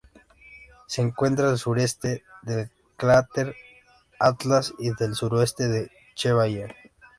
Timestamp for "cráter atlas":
2.97-4.73